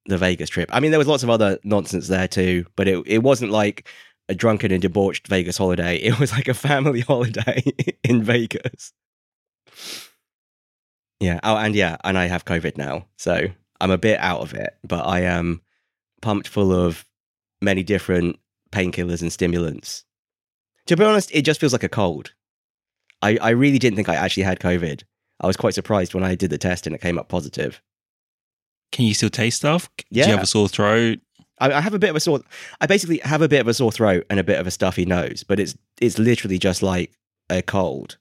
the 0.06 0.18
Vegas 0.18 0.50
trip. 0.50 0.70
I 0.72 0.80
mean, 0.80 0.92
there 0.92 1.00
was 1.00 1.08
lots 1.08 1.24
of 1.24 1.30
other 1.30 1.60
nonsense 1.64 2.08
there 2.08 2.28
too, 2.28 2.66
but 2.76 2.88
it 2.88 3.04
it 3.06 3.20
wasn't 3.20 3.52
like 3.52 3.88
a 4.32 4.36
drunken 4.36 4.72
and 4.72 4.82
debauched 4.82 5.28
Vegas 5.28 5.58
holiday. 5.58 5.98
It 6.02 6.20
was 6.20 6.32
like 6.32 6.48
a 6.48 6.54
family 6.54 7.02
holiday 7.12 7.64
in 8.04 8.24
Vegas. 8.24 8.94
Yeah. 11.20 11.40
Oh, 11.44 11.58
and 11.58 11.76
yeah, 11.76 11.98
and 12.04 12.18
I 12.18 12.26
have 12.26 12.46
COVID 12.46 12.78
now, 12.78 13.06
so 13.18 13.48
I'm 13.80 13.92
a 13.92 13.98
bit 13.98 14.20
out 14.20 14.42
of 14.42 14.54
it, 14.54 14.76
but 14.84 15.06
I 15.06 15.22
am 15.22 15.62
pumped 16.22 16.48
full 16.48 16.72
of 16.74 17.06
many 17.62 17.84
different 17.84 18.40
painkillers 18.72 19.22
and 19.22 19.32
stimulants. 19.32 20.06
To 20.88 20.98
be 20.98 21.04
honest, 21.04 21.30
it 21.34 21.44
just 21.44 21.60
feels 21.60 21.74
like 21.74 21.84
a 21.84 21.90
cold. 21.90 22.34
I, 23.22 23.38
I 23.38 23.50
really 23.52 23.78
didn't 23.78 23.98
think 23.98 24.10
I 24.10 24.16
actually 24.16 24.44
had 24.44 24.60
COVID. 24.60 25.04
I 25.42 25.48
was 25.48 25.58
quite 25.58 25.76
surprised 25.76 26.14
when 26.14 26.24
I 26.24 26.36
did 26.36 26.50
the 26.50 26.58
test 26.58 26.88
and 26.88 26.96
it 26.96 27.02
came 27.02 27.20
up 27.20 27.30
positive. 27.30 27.82
Can 28.92 29.06
you 29.06 29.14
still 29.14 29.30
taste 29.30 29.58
stuff? 29.58 29.90
Yeah. 30.10 30.24
Do 30.24 30.30
you 30.30 30.36
have 30.36 30.44
a 30.44 30.48
sore 30.48 30.68
throat? 30.68 31.20
I, 31.62 31.74
I 31.74 31.82
have 31.82 31.94
a 31.94 32.00
bit 32.00 32.10
of 32.10 32.16
a 32.16 32.20
sore. 32.20 32.42
I 32.82 32.88
basically 32.88 33.20
have 33.20 33.42
a 33.42 33.48
bit 33.48 33.62
of 33.62 33.68
a 33.68 33.74
sore 33.74 33.92
throat 33.92 34.26
and 34.30 34.40
a 34.40 34.44
bit 34.44 34.60
of 34.60 34.68
a 34.68 34.72
stuffy 34.72 35.06
nose, 35.06 35.44
but 35.48 35.60
it's 35.60 35.78
it's 36.02 36.18
literally 36.20 36.58
just 36.58 36.82
like 36.82 37.14
a 37.50 37.62
cold. 37.62 38.18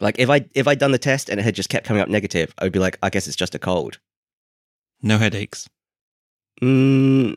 Like 0.00 0.18
if 0.18 0.28
I 0.28 0.44
if 0.54 0.66
I'd 0.68 0.80
done 0.80 0.92
the 0.92 0.98
test 0.98 1.28
and 1.30 1.40
it 1.40 1.44
had 1.44 1.54
just 1.54 1.68
kept 1.70 1.86
coming 1.86 2.02
up 2.02 2.08
negative, 2.08 2.52
I 2.58 2.64
would 2.64 2.72
be 2.72 2.80
like, 2.80 2.98
I 3.02 3.08
guess 3.08 3.26
it's 3.28 3.36
just 3.36 3.54
a 3.54 3.58
cold. 3.58 3.98
No 5.00 5.16
headaches. 5.18 5.68
Mm, 6.60 7.36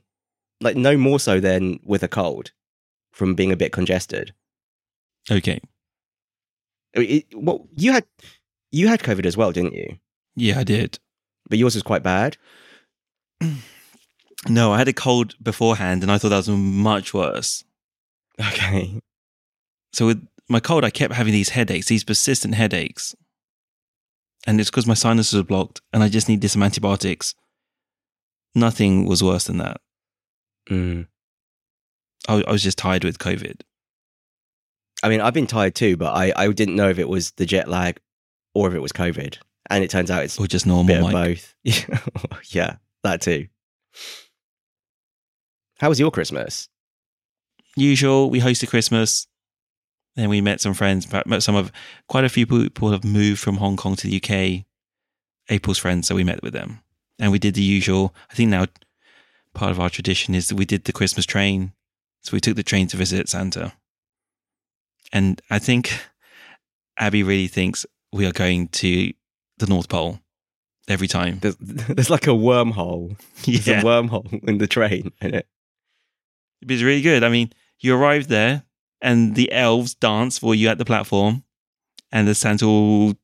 like 0.60 0.76
no 0.76 0.98
more 0.98 1.20
so 1.20 1.40
than 1.40 1.80
with 1.84 2.02
a 2.02 2.08
cold 2.08 2.52
from 3.12 3.36
being 3.36 3.52
a 3.52 3.58
bit 3.58 3.72
congested. 3.72 4.34
Okay. 5.30 5.60
I 6.96 7.00
mean, 7.00 7.10
It, 7.10 7.38
what 7.38 7.62
you 7.76 7.92
had 7.92 8.06
you 8.72 8.88
had 8.88 9.02
COVID 9.02 9.26
as 9.28 9.38
well, 9.38 9.52
didn't 9.52 9.74
you? 9.74 10.00
Yeah, 10.36 10.60
I 10.60 10.64
did. 10.64 10.98
But 11.50 11.60
yours 11.60 11.76
was 11.76 11.84
quite 11.84 12.04
bad. 12.04 12.38
No, 14.50 14.72
I 14.74 14.78
had 14.80 14.88
a 14.88 14.94
cold 14.94 15.36
beforehand 15.42 16.02
and 16.04 16.12
I 16.12 16.18
thought 16.18 16.30
that 16.30 16.38
was 16.38 16.50
much 16.50 17.14
worse. 17.14 17.64
Okay. 18.40 19.00
So 19.94 20.08
with 20.08 20.28
my 20.50 20.60
cold, 20.60 20.84
I 20.84 20.90
kept 20.90 21.14
having 21.14 21.34
these 21.34 21.50
headaches, 21.50 21.88
these 21.88 22.04
persistent 22.04 22.56
headaches. 22.56 23.16
And 24.48 24.60
it's 24.60 24.72
because 24.72 24.88
my 24.88 24.96
sinuses 24.96 25.40
are 25.40 25.44
blocked 25.44 25.82
and 25.94 26.02
I 26.02 26.10
just 26.10 26.28
need 26.28 26.44
some 26.50 26.64
antibiotics. 26.64 27.36
Nothing 28.56 29.06
was 29.06 29.24
worse 29.24 29.46
than 29.46 29.58
that. 29.58 29.80
Mm. 30.70 31.08
I, 32.28 32.44
I 32.48 32.52
was 32.52 32.64
just 32.64 32.78
tired 32.78 33.04
with 33.04 33.20
COVID. 33.20 33.62
I 35.04 35.10
mean, 35.10 35.22
I've 35.22 35.34
been 35.34 35.48
tired 35.48 35.76
too, 35.76 35.98
but 35.98 36.14
I, 36.14 36.34
I 36.36 36.52
didn't 36.52 36.76
know 36.76 36.90
if 36.90 37.00
it 37.00 37.10
was 37.10 37.32
the 37.32 37.46
jet 37.46 37.68
lag 37.68 38.00
or 38.56 38.68
if 38.68 38.74
it 38.74 38.82
was 38.82 38.92
COVID. 38.92 39.38
And 39.70 39.84
it 39.84 39.90
turns 39.90 40.12
out 40.12 40.24
it's 40.24 40.40
Or 40.40 40.48
just 40.48 40.66
normal. 40.66 40.86
bit 40.88 41.04
of 41.06 41.12
both. 41.12 41.56
yeah, 42.54 42.78
that 43.04 43.22
too. 43.22 43.48
How 45.82 45.90
was 45.90 46.00
your 46.00 46.12
Christmas? 46.12 46.70
usual, 47.78 48.30
we 48.30 48.40
hosted 48.40 48.70
Christmas. 48.70 49.28
Then 50.16 50.30
we 50.30 50.42
met 50.42 50.62
some 50.62 50.74
friends. 50.74 51.08
Met 51.26 51.42
some 51.42 51.56
of 51.56 51.72
quite 52.08 52.24
a 52.26 52.30
few 52.30 52.46
people 52.46 52.92
have 52.92 53.04
moved 53.04 53.40
from 53.40 53.58
Hong 53.58 53.78
Kong 53.78 53.96
to 53.96 54.08
the 54.08 54.18
UK. 54.22 54.66
April's 55.50 55.80
friends, 55.80 56.08
so 56.08 56.14
we 56.16 56.24
met 56.24 56.44
with 56.44 56.54
them, 56.54 56.82
and 57.18 57.32
we 57.32 57.40
did 57.40 57.56
the 57.56 57.64
usual. 57.64 58.14
I 58.30 58.36
think 58.36 58.50
now 58.52 58.68
part 59.54 59.72
of 59.72 59.80
our 59.80 59.90
tradition 59.90 60.36
is 60.36 60.50
that 60.50 60.56
we 60.56 60.66
did 60.66 60.84
the 60.84 60.94
Christmas 60.94 61.26
train. 61.26 61.74
So 62.22 62.34
we 62.34 62.40
took 62.40 62.56
the 62.56 62.64
train 62.64 62.88
to 62.88 62.98
visit 62.98 63.28
Santa, 63.28 63.74
and 65.12 65.42
I 65.50 65.58
think 65.60 65.98
Abby 66.98 67.24
really 67.24 67.48
thinks 67.48 67.86
we 68.14 68.26
are 68.28 68.32
going 68.32 68.68
to 68.68 69.12
the 69.58 69.66
North 69.68 69.90
Pole 69.90 70.20
every 70.88 71.08
time. 71.08 71.40
There's, 71.40 71.56
there's 71.60 72.10
like 72.12 72.28
a 72.28 72.32
wormhole. 72.32 73.18
There's 73.46 73.66
Yeah, 73.66 73.82
a 73.82 73.84
wormhole 73.84 74.48
in 74.48 74.60
the 74.60 74.68
train. 74.68 75.12
In 75.22 75.36
it. 75.36 75.48
It 76.62 76.70
was 76.70 76.84
really 76.84 77.02
good. 77.02 77.24
I 77.24 77.30
mean, 77.30 77.52
you 77.80 77.96
arrive 77.96 78.28
there, 78.28 78.64
and 79.02 79.36
the 79.36 79.52
elves 79.52 79.96
dance 79.96 80.38
for 80.38 80.54
you 80.56 80.70
at 80.70 80.78
the 80.78 80.86
platform, 80.86 81.44
and 82.12 82.28
the 82.28 82.36
Santa 82.36 82.68
will 82.68 83.16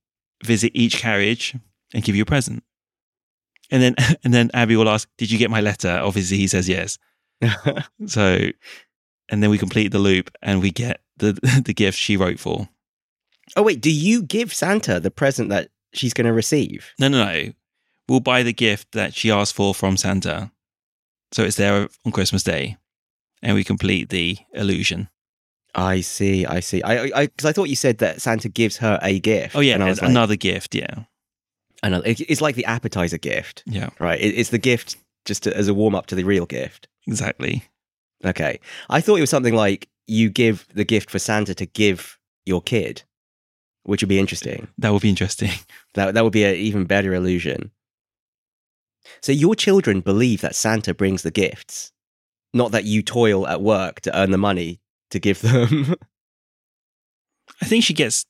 visit 0.43 0.71
each 0.73 0.97
carriage 0.97 1.55
and 1.93 2.03
give 2.03 2.15
you 2.15 2.23
a 2.23 2.25
present. 2.25 2.63
And 3.71 3.81
then, 3.81 3.95
and 4.23 4.33
then 4.33 4.51
Abby 4.53 4.75
will 4.75 4.89
ask, 4.89 5.09
"Did 5.17 5.31
you 5.31 5.37
get 5.37 5.51
my 5.51 5.61
letter?" 5.61 5.99
Obviously, 6.01 6.37
he 6.37 6.47
says 6.47 6.67
yes. 6.67 6.97
So, 8.07 8.49
and 9.29 9.43
then 9.43 9.49
we 9.49 9.57
complete 9.57 9.89
the 9.89 9.99
loop, 9.99 10.31
and 10.41 10.61
we 10.61 10.71
get 10.71 11.01
the 11.17 11.33
the 11.65 11.73
gift 11.73 11.97
she 11.97 12.17
wrote 12.17 12.39
for. 12.39 12.69
oh 13.55 13.63
wait, 13.63 13.81
do 13.81 13.91
you 13.91 14.23
give 14.23 14.53
Santa 14.53 14.99
the 14.99 15.11
present 15.11 15.49
that 15.49 15.69
she's 15.93 16.13
going 16.13 16.27
to 16.27 16.33
receive? 16.33 16.93
No, 16.99 17.07
no, 17.07 17.23
no. 17.23 17.53
We'll 18.07 18.21
buy 18.21 18.41
the 18.43 18.53
gift 18.53 18.93
that 18.93 19.13
she 19.13 19.29
asked 19.29 19.53
for 19.53 19.75
from 19.75 19.97
Santa, 19.97 20.51
so 21.33 21.43
it's 21.43 21.57
there 21.57 21.89
on 22.05 22.11
Christmas 22.13 22.41
Day, 22.41 22.77
and 23.41 23.55
we 23.55 23.63
complete 23.63 24.09
the 24.09 24.37
illusion. 24.53 25.09
I 25.75 26.01
see. 26.01 26.45
I 26.45 26.59
see. 26.59 26.81
I 26.83 27.03
I 27.15 27.25
because 27.27 27.45
I, 27.45 27.51
thought 27.53 27.69
you 27.69 27.75
said 27.75 27.99
that 27.99 28.21
Santa 28.21 28.49
gives 28.49 28.77
her 28.77 28.97
a 29.01 29.19
gift. 29.19 29.55
Oh 29.55 29.59
yeah, 29.59 29.75
and 29.75 29.83
I 29.83 29.87
was 29.89 29.97
it's 29.97 30.01
like, 30.01 30.09
another 30.11 30.35
gift. 30.35 30.73
Yeah, 30.75 31.03
another. 31.83 32.05
it- 32.07 32.21
It's 32.21 32.41
like 32.41 32.55
the 32.55 32.65
appetizer 32.65 33.17
gift, 33.19 33.63
yeah, 33.67 33.89
right? 33.99 34.19
It, 34.19 34.29
it's 34.39 34.49
the 34.49 34.57
gift 34.57 34.97
just 35.25 35.43
to, 35.43 35.55
as 35.55 35.67
a 35.67 35.73
warm 35.73 35.93
up 35.93 36.07
to 36.07 36.15
the 36.15 36.23
real 36.23 36.45
gift. 36.45 36.87
exactly. 37.05 37.63
Okay. 38.25 38.59
I 38.89 39.01
thought 39.01 39.17
it 39.17 39.21
was 39.21 39.29
something 39.29 39.53
like 39.53 39.87
you 40.07 40.29
give 40.31 40.65
the 40.73 40.85
gift 40.85 41.09
for 41.11 41.19
Santa 41.19 41.53
to 41.53 41.65
give 41.67 42.17
your 42.45 42.61
kid, 42.61 43.03
which 43.83 44.01
would 44.01 44.09
be 44.09 44.17
interesting. 44.19 44.67
That 44.79 44.91
would 44.93 45.01
be 45.03 45.09
interesting. 45.09 45.51
That 45.93 46.13
that 46.13 46.23
would 46.23 46.33
be 46.33 46.43
an 46.45 46.55
even 46.55 46.85
better 46.85 47.13
illusion. 47.13 47.71
So 49.21 49.31
your 49.31 49.55
children 49.55 50.01
believe 50.01 50.41
that 50.41 50.55
Santa 50.55 50.93
brings 50.93 51.21
the 51.23 51.31
gifts, 51.31 51.91
not 52.57 52.71
that 52.71 52.83
you 52.85 53.01
toil 53.01 53.47
at 53.47 53.61
work 53.61 54.01
to 54.01 54.17
earn 54.19 54.31
the 54.31 54.37
money 54.37 54.79
to 55.11 55.19
give 55.19 55.39
them. 55.41 55.95
I 57.61 57.65
think 57.65 57.83
she 57.83 57.93
gets, 57.93 58.25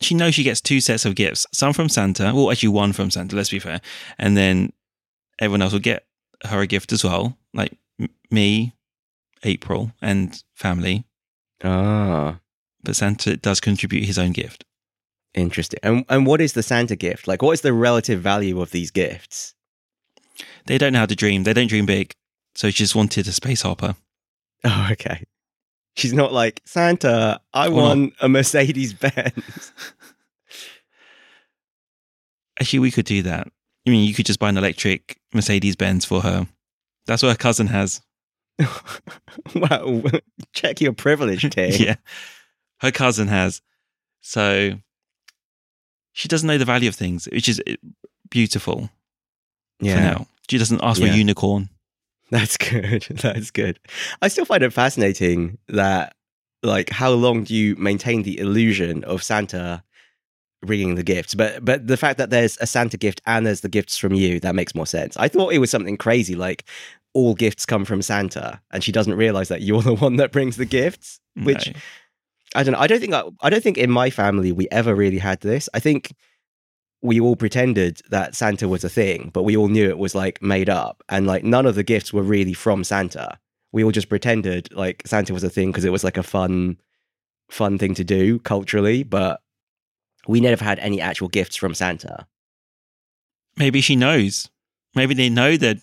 she 0.00 0.14
knows 0.14 0.34
she 0.34 0.42
gets 0.44 0.60
two 0.60 0.80
sets 0.80 1.04
of 1.04 1.14
gifts. 1.14 1.46
Some 1.52 1.72
from 1.72 1.88
Santa, 1.88 2.32
well, 2.34 2.50
actually 2.50 2.68
one 2.70 2.92
from 2.92 3.10
Santa. 3.10 3.36
Let's 3.36 3.50
be 3.50 3.58
fair, 3.58 3.80
and 4.18 4.36
then 4.36 4.72
everyone 5.38 5.62
else 5.62 5.72
will 5.72 5.80
get 5.80 6.06
her 6.44 6.60
a 6.60 6.66
gift 6.66 6.92
as 6.92 7.04
well, 7.04 7.36
like 7.52 7.76
m- 8.00 8.08
me, 8.30 8.74
April, 9.42 9.92
and 10.00 10.42
family. 10.54 11.04
ah, 11.64 12.38
But 12.82 12.96
Santa 12.96 13.36
does 13.36 13.60
contribute 13.60 14.04
his 14.06 14.18
own 14.18 14.32
gift. 14.32 14.64
interesting. 15.34 15.80
And 15.82 16.04
and 16.08 16.26
what 16.26 16.40
is 16.40 16.52
the 16.54 16.62
Santa 16.62 16.96
gift? 16.96 17.28
Like 17.28 17.42
what 17.42 17.52
is 17.52 17.60
the 17.60 17.72
relative 17.72 18.20
value 18.22 18.60
of 18.60 18.70
these 18.70 18.90
gifts? 18.90 19.54
They 20.66 20.78
don't 20.78 20.92
know 20.94 21.00
how 21.00 21.06
to 21.06 21.14
dream. 21.16 21.42
They 21.44 21.52
don't 21.52 21.66
dream 21.68 21.86
big. 21.86 22.12
So 22.60 22.68
she 22.68 22.74
just 22.74 22.94
wanted 22.94 23.26
a 23.26 23.32
space 23.32 23.62
hopper. 23.62 23.96
Oh, 24.64 24.88
okay. 24.92 25.24
She's 25.96 26.12
not 26.12 26.30
like 26.30 26.60
Santa. 26.66 27.40
I 27.54 27.68
not. 27.70 27.74
want 27.74 28.12
a 28.20 28.28
Mercedes 28.28 28.92
Benz. 28.92 29.72
Actually, 32.60 32.80
we 32.80 32.90
could 32.90 33.06
do 33.06 33.22
that. 33.22 33.48
I 33.86 33.90
mean, 33.90 34.06
you 34.06 34.12
could 34.12 34.26
just 34.26 34.38
buy 34.38 34.50
an 34.50 34.58
electric 34.58 35.18
Mercedes 35.32 35.74
Benz 35.74 36.04
for 36.04 36.20
her. 36.20 36.46
That's 37.06 37.22
what 37.22 37.30
her 37.30 37.38
cousin 37.38 37.68
has. 37.68 38.02
wow, 39.54 40.02
check 40.52 40.82
your 40.82 40.92
privilege, 40.92 41.48
Tim. 41.54 41.72
Yeah. 41.72 41.94
Her 42.80 42.90
cousin 42.90 43.28
has. 43.28 43.62
So 44.20 44.72
she 46.12 46.28
doesn't 46.28 46.46
know 46.46 46.58
the 46.58 46.66
value 46.66 46.90
of 46.90 46.94
things, 46.94 47.26
which 47.32 47.48
is 47.48 47.62
uh, 47.66 47.76
beautiful 48.28 48.90
for 49.78 49.86
now. 49.86 50.26
She 50.50 50.58
doesn't 50.58 50.84
ask 50.84 51.00
for 51.00 51.06
a 51.06 51.10
unicorn. 51.10 51.70
That's 52.32 52.56
good. 52.56 53.02
That's 53.22 53.50
good. 53.50 53.80
I 54.22 54.28
still 54.28 54.44
find 54.44 54.62
it 54.62 54.72
fascinating 54.72 55.58
that, 55.68 56.14
like, 56.62 56.90
how 56.90 57.10
long 57.10 57.44
do 57.44 57.54
you 57.54 57.74
maintain 57.76 58.22
the 58.22 58.38
illusion 58.38 59.02
of 59.04 59.22
Santa 59.22 59.82
bringing 60.62 60.94
the 60.94 61.02
gifts? 61.02 61.34
But 61.34 61.64
but 61.64 61.88
the 61.88 61.96
fact 61.96 62.18
that 62.18 62.30
there's 62.30 62.56
a 62.60 62.66
Santa 62.66 62.96
gift 62.96 63.20
and 63.26 63.44
there's 63.44 63.62
the 63.62 63.68
gifts 63.68 63.96
from 63.96 64.14
you 64.14 64.38
that 64.40 64.54
makes 64.54 64.74
more 64.74 64.86
sense. 64.86 65.16
I 65.16 65.26
thought 65.26 65.52
it 65.52 65.58
was 65.58 65.70
something 65.70 65.96
crazy 65.96 66.36
like 66.36 66.64
all 67.14 67.34
gifts 67.34 67.66
come 67.66 67.84
from 67.84 68.02
Santa, 68.02 68.60
and 68.70 68.84
she 68.84 68.92
doesn't 68.92 69.14
realize 69.14 69.48
that 69.48 69.62
you're 69.62 69.82
the 69.82 69.94
one 70.06 70.16
that 70.16 70.30
brings 70.30 70.56
the 70.56 70.66
gifts. 70.66 71.18
Which 71.34 71.68
No. 71.68 71.72
I 72.54 72.62
don't 72.62 72.72
know. 72.72 72.80
I 72.80 72.86
don't 72.86 73.00
think 73.00 73.14
I, 73.14 73.22
I 73.40 73.50
don't 73.50 73.62
think 73.62 73.78
in 73.78 73.90
my 73.90 74.10
family 74.10 74.52
we 74.52 74.68
ever 74.70 74.94
really 74.94 75.18
had 75.18 75.40
this. 75.40 75.68
I 75.74 75.80
think 75.80 76.12
we 77.02 77.20
all 77.20 77.36
pretended 77.36 78.02
that 78.10 78.34
Santa 78.34 78.68
was 78.68 78.84
a 78.84 78.88
thing, 78.88 79.30
but 79.32 79.42
we 79.42 79.56
all 79.56 79.68
knew 79.68 79.88
it 79.88 79.98
was 79.98 80.14
like 80.14 80.42
made 80.42 80.68
up. 80.68 81.02
And 81.08 81.26
like 81.26 81.44
none 81.44 81.66
of 81.66 81.74
the 81.74 81.82
gifts 81.82 82.12
were 82.12 82.22
really 82.22 82.52
from 82.52 82.84
Santa. 82.84 83.38
We 83.72 83.84
all 83.84 83.90
just 83.90 84.08
pretended 84.08 84.72
like 84.74 85.02
Santa 85.06 85.32
was 85.32 85.44
a 85.44 85.50
thing 85.50 85.70
because 85.70 85.84
it 85.84 85.92
was 85.92 86.04
like 86.04 86.18
a 86.18 86.22
fun, 86.22 86.78
fun 87.50 87.78
thing 87.78 87.94
to 87.94 88.04
do 88.04 88.38
culturally. 88.40 89.02
But 89.02 89.40
we 90.28 90.40
never 90.40 90.62
had 90.62 90.78
any 90.78 91.00
actual 91.00 91.28
gifts 91.28 91.56
from 91.56 91.74
Santa. 91.74 92.26
Maybe 93.56 93.80
she 93.80 93.96
knows. 93.96 94.50
Maybe 94.94 95.14
they 95.14 95.30
know 95.30 95.56
that 95.56 95.78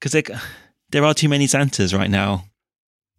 because 0.00 0.20
there 0.90 1.04
are 1.04 1.14
too 1.14 1.28
many 1.28 1.46
Santas 1.46 1.94
right 1.94 2.10
now. 2.10 2.44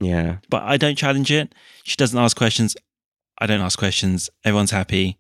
Yeah. 0.02 0.38
But 0.50 0.64
I 0.64 0.78
don't 0.78 0.98
challenge 0.98 1.32
it. 1.32 1.54
She 1.84 1.96
doesn't 1.96 2.20
ask 2.20 2.36
questions. 2.36 2.76
I 3.38 3.46
don't 3.48 3.62
ask 3.62 3.80
questions. 3.80 4.30
Everyone's 4.44 4.72
happy. 4.72 5.20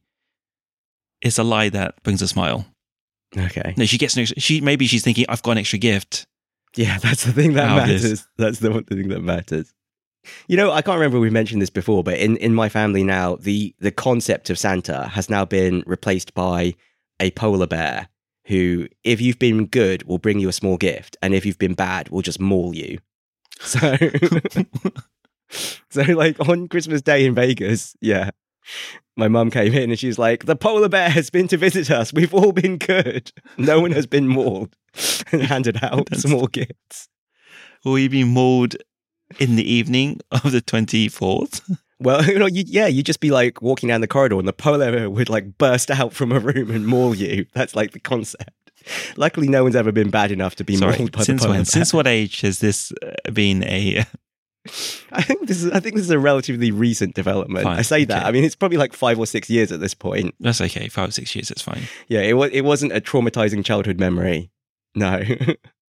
It's 1.22 1.38
a 1.38 1.44
lie 1.44 1.70
that 1.70 2.01
brings 2.04 2.22
a 2.22 2.28
smile. 2.28 2.66
Okay. 3.38 3.74
No, 3.78 3.86
she 3.86 3.98
gets 3.98 4.16
an 4.16 4.22
extra. 4.22 4.40
She 4.40 4.62
maybe 4.62 4.88
she's 4.88 5.04
thinking 5.04 5.25
I've 5.30 5.42
got 5.42 5.51
an 5.51 5.58
extra 5.60 5.80
gift. 5.80 6.25
Yeah, 6.75 6.98
that's 7.00 7.24
the 7.24 7.34
thing 7.34 7.54
that 7.54 7.70
Out 7.70 7.88
matters. 7.88 8.25
That's 8.38 8.60
the 8.60 8.72
one 8.72 8.84
thing 8.86 9.10
that 9.10 9.22
matters. 9.22 9.74
You 10.48 10.58
know, 10.58 10.72
I 10.72 10.82
can't 10.82 10.96
remember 10.96 11.18
if 11.18 11.22
we 11.22 11.30
mentioned 11.30 11.62
this 11.62 11.70
before, 11.70 12.04
but 12.04 12.18
in, 12.20 12.38
in 12.38 12.54
my 12.54 12.70
family 12.70 13.04
now, 13.04 13.36
the 13.38 13.74
the 13.80 13.92
concept 13.92 14.50
of 14.50 14.60
Santa 14.60 15.08
has 15.10 15.30
now 15.30 15.46
been 15.46 15.84
replaced 15.86 16.34
by 16.34 16.75
a 17.20 17.32
polar 17.32 17.68
bear 17.68 18.10
who, 18.46 18.88
if 19.04 19.22
you've 19.22 19.40
been 19.40 19.66
good, 19.66 20.04
will 20.04 20.18
bring 20.18 20.40
you 20.40 20.50
a 20.50 20.54
small 20.54 20.78
gift, 20.78 21.18
and 21.22 21.34
if 21.34 21.46
you've 21.46 21.60
been 21.60 21.74
bad, 21.74 22.10
will 22.10 22.22
just 22.22 22.40
maul 22.40 22.75
you. 22.75 23.00
So, 23.60 23.98
so 25.90 26.01
like 26.01 26.40
on 26.48 26.68
Christmas 26.68 27.01
Day 27.01 27.25
in 27.25 27.36
Vegas, 27.36 27.96
yeah, 28.01 28.32
my 29.18 29.27
mum 29.27 29.51
came 29.51 29.74
in 29.74 29.89
and 29.89 30.00
she's 30.00 30.18
like, 30.20 30.46
"The 30.46 30.56
polar 30.56 30.89
bear 30.89 31.10
has 31.10 31.30
been 31.30 31.48
to 31.50 31.58
visit 31.58 31.91
us. 31.91 32.13
We've 32.13 32.34
all 32.34 32.51
been 32.51 32.77
good. 32.77 33.32
No 33.58 33.80
one 33.80 33.91
has 33.91 34.08
been 34.08 34.27
mauled," 34.27 34.75
and 35.32 35.41
handed 35.44 35.84
out 35.84 36.10
That's- 36.10 36.27
more 36.27 36.48
gifts. 36.48 37.08
Will 37.84 37.98
you 38.00 38.10
be 38.10 38.24
mauled 38.24 38.75
in 39.39 39.56
the 39.56 39.70
evening 39.70 40.20
of 40.32 40.51
the 40.51 40.62
twenty 40.62 41.08
fourth? 41.10 41.62
Well, 42.00 42.24
you 42.30 42.39
know, 42.39 42.48
you, 42.48 42.63
yeah, 42.68 42.88
you'd 42.88 43.06
just 43.06 43.20
be 43.20 43.32
like 43.32 43.62
walking 43.62 43.89
down 43.89 44.01
the 44.01 44.08
corridor 44.08 44.38
and 44.39 44.48
the 44.48 44.53
polar 44.53 44.91
bear 44.91 45.10
would 45.10 45.30
like 45.30 45.58
burst 45.58 45.91
out 45.91 46.13
from 46.13 46.32
a 46.32 46.39
room 46.39 46.72
and 46.72 46.86
maul 46.88 47.15
you. 47.15 47.46
That's 47.53 47.75
like 47.75 47.91
the 47.91 48.00
concept. 48.00 48.50
Luckily, 49.15 49.48
no 49.48 49.62
one's 49.63 49.75
ever 49.75 49.91
been 49.91 50.10
bad 50.10 50.32
enough 50.32 50.56
to 50.56 50.63
be 50.63 50.75
Sorry. 50.75 50.98
mauled 50.98 51.12
by 51.12 51.22
Since 51.24 51.41
the 51.41 51.46
polar 51.48 51.58
when? 51.58 51.60
bear. 51.62 51.65
Since 51.65 51.94
what 51.94 52.08
age 52.08 52.41
has 52.41 52.60
this 52.60 52.91
uh, 53.03 53.32
been 53.32 53.63
a? 53.63 54.06
I 55.12 55.24
think 55.24 55.48
this 55.48 55.63
is. 55.63 55.72
I 55.72 55.80
think 55.80 55.96
this 55.96 56.06
is 56.06 56.12
a 56.12 56.20
relatively 56.20 56.72
recent 56.72 57.15
development. 57.15 57.63
Fine, 57.63 57.80
I 57.80 57.82
say 57.82 58.06
that. 58.06 58.20
okay. 58.20 58.27
I 58.27 58.32
mean, 58.32 58.44
it's 58.44 58.56
probably 58.56 58.77
like 58.77 58.94
five 58.94 59.18
or 59.18 59.25
six 59.25 59.50
years 59.50 59.72
at 59.72 59.80
this 59.80 59.94
point. 59.94 60.36
That's 60.39 60.62
okay. 60.62 60.88
Five 60.88 61.10
or 61.10 61.12
six 61.12 61.36
years. 61.36 61.48
That's 61.50 61.62
fine. 61.62 61.84
Yeah, 62.08 62.22
it 62.22 62.34
was. 62.34 62.51
It 62.53 62.62
wasn't 62.62 62.91
a 62.91 63.01
traumatizing 63.01 63.65
childhood 63.65 64.00
memory. 64.00 64.51
No. 64.96 65.22